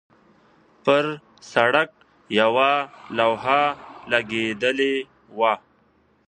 [0.85, 1.05] پر
[1.51, 1.89] سړک
[2.39, 2.71] یوه
[3.17, 3.61] لوحه
[4.11, 4.95] لګېدلې
[5.37, 5.53] وه.